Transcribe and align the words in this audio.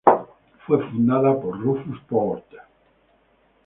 Fue 0.65 0.79
fundada 0.89 1.39
por 1.39 1.59
Rufus 1.61 1.99
Porter. 2.09 2.61